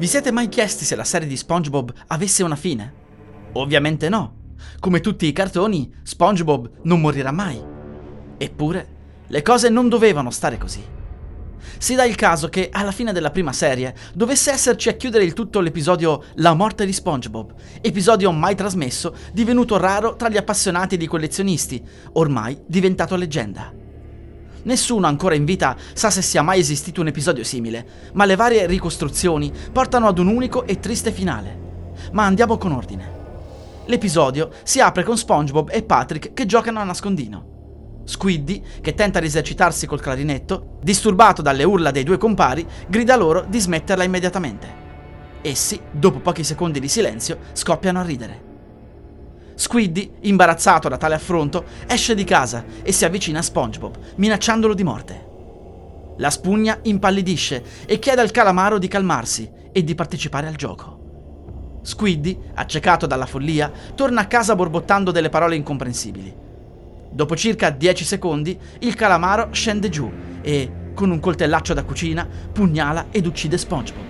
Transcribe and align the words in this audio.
Vi 0.00 0.06
siete 0.06 0.30
mai 0.30 0.48
chiesti 0.48 0.86
se 0.86 0.96
la 0.96 1.04
serie 1.04 1.28
di 1.28 1.36
SpongeBob 1.36 1.92
avesse 2.06 2.42
una 2.42 2.56
fine? 2.56 2.94
Ovviamente 3.52 4.08
no. 4.08 4.54
Come 4.78 5.00
tutti 5.00 5.26
i 5.26 5.32
cartoni, 5.32 5.92
SpongeBob 6.02 6.70
non 6.84 7.02
morirà 7.02 7.30
mai. 7.32 7.62
Eppure, 8.38 8.88
le 9.26 9.42
cose 9.42 9.68
non 9.68 9.90
dovevano 9.90 10.30
stare 10.30 10.56
così. 10.56 10.82
Si 11.76 11.94
dà 11.94 12.06
il 12.06 12.14
caso 12.14 12.48
che 12.48 12.70
alla 12.72 12.92
fine 12.92 13.12
della 13.12 13.30
prima 13.30 13.52
serie 13.52 13.94
dovesse 14.14 14.50
esserci 14.50 14.88
a 14.88 14.94
chiudere 14.94 15.24
il 15.24 15.34
tutto 15.34 15.60
l'episodio 15.60 16.22
La 16.36 16.54
morte 16.54 16.86
di 16.86 16.94
SpongeBob, 16.94 17.52
episodio 17.82 18.32
mai 18.32 18.54
trasmesso, 18.54 19.14
divenuto 19.34 19.76
raro 19.76 20.16
tra 20.16 20.30
gli 20.30 20.38
appassionati 20.38 20.96
di 20.96 21.06
collezionisti, 21.06 21.84
ormai 22.12 22.58
diventato 22.66 23.16
leggenda. 23.16 23.79
Nessuno 24.62 25.06
ancora 25.06 25.34
in 25.34 25.44
vita 25.44 25.76
sa 25.94 26.10
se 26.10 26.22
sia 26.22 26.42
mai 26.42 26.60
esistito 26.60 27.00
un 27.00 27.06
episodio 27.06 27.44
simile, 27.44 27.86
ma 28.12 28.24
le 28.24 28.36
varie 28.36 28.66
ricostruzioni 28.66 29.52
portano 29.72 30.06
ad 30.06 30.18
un 30.18 30.26
unico 30.26 30.66
e 30.66 30.78
triste 30.78 31.12
finale. 31.12 31.58
Ma 32.12 32.24
andiamo 32.24 32.58
con 32.58 32.72
ordine. 32.72 33.18
L'episodio 33.86 34.50
si 34.62 34.80
apre 34.80 35.02
con 35.02 35.16
SpongeBob 35.16 35.70
e 35.72 35.82
Patrick 35.82 36.34
che 36.34 36.46
giocano 36.46 36.78
a 36.78 36.84
nascondino. 36.84 38.02
Squiddy, 38.04 38.62
che 38.80 38.94
tenta 38.94 39.20
di 39.20 39.26
esercitarsi 39.26 39.86
col 39.86 40.00
clarinetto, 40.00 40.78
disturbato 40.82 41.42
dalle 41.42 41.64
urla 41.64 41.90
dei 41.90 42.02
due 42.02 42.18
compari, 42.18 42.66
grida 42.88 43.16
loro 43.16 43.44
di 43.48 43.58
smetterla 43.58 44.04
immediatamente. 44.04 44.78
Essi, 45.42 45.80
dopo 45.90 46.18
pochi 46.18 46.44
secondi 46.44 46.80
di 46.80 46.88
silenzio, 46.88 47.38
scoppiano 47.52 48.00
a 48.00 48.02
ridere. 48.02 48.49
Squiddy, 49.60 50.10
imbarazzato 50.20 50.88
da 50.88 50.96
tale 50.96 51.16
affronto, 51.16 51.64
esce 51.86 52.14
di 52.14 52.24
casa 52.24 52.64
e 52.82 52.92
si 52.92 53.04
avvicina 53.04 53.40
a 53.40 53.42
SpongeBob, 53.42 53.94
minacciandolo 54.14 54.72
di 54.72 54.82
morte. 54.82 55.26
La 56.16 56.30
spugna 56.30 56.78
impallidisce 56.80 57.62
e 57.84 57.98
chiede 57.98 58.22
al 58.22 58.30
calamaro 58.30 58.78
di 58.78 58.88
calmarsi 58.88 59.50
e 59.70 59.84
di 59.84 59.94
partecipare 59.94 60.46
al 60.46 60.56
gioco. 60.56 61.80
Squiddy, 61.82 62.38
accecato 62.54 63.06
dalla 63.06 63.26
follia, 63.26 63.70
torna 63.94 64.22
a 64.22 64.26
casa 64.26 64.56
borbottando 64.56 65.10
delle 65.10 65.28
parole 65.28 65.56
incomprensibili. 65.56 66.34
Dopo 67.10 67.36
circa 67.36 67.68
10 67.68 68.02
secondi, 68.02 68.58
il 68.78 68.94
calamaro 68.94 69.48
scende 69.50 69.90
giù 69.90 70.10
e, 70.40 70.72
con 70.94 71.10
un 71.10 71.20
coltellaccio 71.20 71.74
da 71.74 71.84
cucina, 71.84 72.26
pugnala 72.50 73.08
ed 73.10 73.26
uccide 73.26 73.58
SpongeBob. 73.58 74.04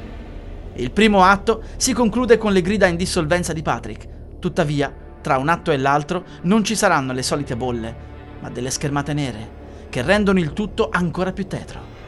Il 0.74 0.92
primo 0.92 1.24
atto 1.24 1.64
si 1.76 1.92
conclude 1.92 2.38
con 2.38 2.52
le 2.52 2.62
grida 2.62 2.86
in 2.86 2.94
dissolvenza 2.94 3.52
di 3.52 3.62
Patrick. 3.62 4.38
Tuttavia, 4.38 5.08
tra 5.20 5.38
un 5.38 5.48
atto 5.48 5.70
e 5.70 5.76
l'altro 5.76 6.24
non 6.42 6.64
ci 6.64 6.74
saranno 6.74 7.12
le 7.12 7.22
solite 7.22 7.56
bolle, 7.56 8.08
ma 8.40 8.50
delle 8.50 8.70
schermate 8.70 9.12
nere, 9.12 9.58
che 9.88 10.02
rendono 10.02 10.38
il 10.38 10.52
tutto 10.52 10.88
ancora 10.90 11.32
più 11.32 11.46
tetro. 11.46 11.98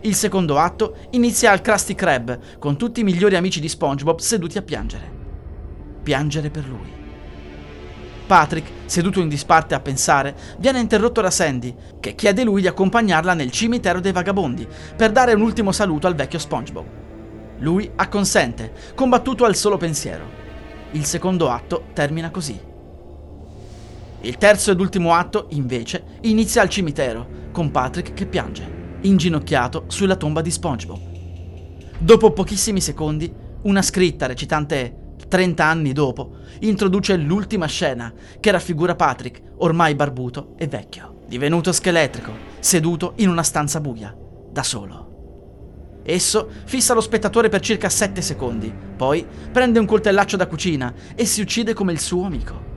Il 0.00 0.14
secondo 0.16 0.58
atto 0.58 0.96
inizia 1.10 1.52
al 1.52 1.60
Krusty 1.60 1.94
Krab, 1.94 2.58
con 2.58 2.76
tutti 2.76 3.00
i 3.00 3.04
migliori 3.04 3.36
amici 3.36 3.60
di 3.60 3.68
SpongeBob 3.68 4.18
seduti 4.18 4.58
a 4.58 4.62
piangere. 4.62 5.20
Piangere 6.02 6.50
per 6.50 6.66
lui. 6.66 7.00
Patrick, 8.26 8.68
seduto 8.86 9.20
in 9.20 9.28
disparte 9.28 9.74
a 9.74 9.80
pensare, 9.80 10.34
viene 10.58 10.80
interrotto 10.80 11.20
da 11.20 11.30
Sandy, 11.30 11.72
che 12.00 12.16
chiede 12.16 12.42
lui 12.42 12.62
di 12.62 12.66
accompagnarla 12.66 13.34
nel 13.34 13.52
cimitero 13.52 14.00
dei 14.00 14.10
vagabondi 14.10 14.66
per 14.96 15.12
dare 15.12 15.34
un 15.34 15.42
ultimo 15.42 15.70
saluto 15.70 16.08
al 16.08 16.16
vecchio 16.16 16.40
SpongeBob. 16.40 16.86
Lui 17.58 17.88
acconsente, 17.94 18.72
combattuto 18.96 19.44
al 19.44 19.54
solo 19.54 19.76
pensiero. 19.76 20.41
Il 20.92 21.06
secondo 21.06 21.48
atto 21.48 21.84
termina 21.94 22.30
così. 22.30 22.58
Il 24.20 24.36
terzo 24.36 24.70
ed 24.70 24.78
ultimo 24.78 25.14
atto, 25.14 25.46
invece, 25.50 26.04
inizia 26.22 26.60
al 26.60 26.68
cimitero, 26.68 27.26
con 27.50 27.70
Patrick 27.70 28.12
che 28.12 28.26
piange, 28.26 28.98
inginocchiato 29.00 29.84
sulla 29.86 30.16
tomba 30.16 30.42
di 30.42 30.50
SpongeBob. 30.50 31.00
Dopo 31.98 32.32
pochissimi 32.32 32.82
secondi, 32.82 33.32
una 33.62 33.80
scritta 33.80 34.26
recitante 34.26 35.14
30 35.26 35.64
anni 35.64 35.92
dopo, 35.92 36.36
introduce 36.60 37.16
l'ultima 37.16 37.66
scena 37.66 38.12
che 38.38 38.50
raffigura 38.50 38.94
Patrick, 38.94 39.40
ormai 39.58 39.94
barbuto 39.94 40.52
e 40.58 40.66
vecchio, 40.66 41.22
divenuto 41.26 41.72
scheletrico, 41.72 42.32
seduto 42.58 43.14
in 43.16 43.30
una 43.30 43.42
stanza 43.42 43.80
buia, 43.80 44.14
da 44.50 44.62
solo. 44.62 45.11
Esso 46.02 46.48
fissa 46.64 46.94
lo 46.94 47.00
spettatore 47.00 47.48
per 47.48 47.60
circa 47.60 47.88
7 47.88 48.20
secondi, 48.20 48.72
poi 48.96 49.24
prende 49.52 49.78
un 49.78 49.86
coltellaccio 49.86 50.36
da 50.36 50.46
cucina 50.46 50.92
e 51.14 51.24
si 51.24 51.40
uccide 51.40 51.74
come 51.74 51.92
il 51.92 52.00
suo 52.00 52.24
amico. 52.24 52.70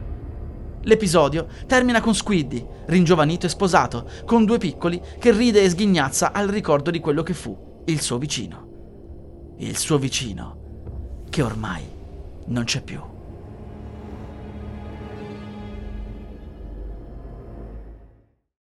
L'episodio 0.83 1.47
termina 1.65 1.99
con 1.99 2.13
Squiddy, 2.13 2.63
ringiovanito 2.85 3.47
e 3.47 3.49
sposato, 3.49 4.07
con 4.25 4.45
due 4.45 4.59
piccoli 4.59 5.01
che 5.17 5.31
ride 5.31 5.63
e 5.63 5.69
sghignazza 5.69 6.31
al 6.31 6.47
ricordo 6.47 6.91
di 6.91 6.99
quello 6.99 7.23
che 7.23 7.33
fu 7.33 7.81
il 7.85 8.01
suo 8.01 8.19
vicino. 8.19 9.53
Il 9.57 9.77
suo 9.77 9.97
vicino, 9.97 11.23
che 11.29 11.41
ormai 11.41 11.83
non 12.45 12.65
c'è 12.65 12.83
più. 12.83 13.14